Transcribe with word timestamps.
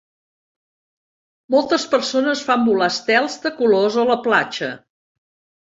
Moltes 1.57 1.85
persones 1.93 2.43
fan 2.49 2.65
volar 2.71 2.89
estels 2.95 3.39
de 3.47 3.55
colors 3.61 4.03
a 4.07 4.11
la 4.15 4.21
platja. 4.29 4.73